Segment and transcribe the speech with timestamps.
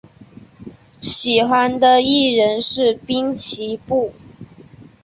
[0.99, 4.11] 喜欢的艺人是滨崎步。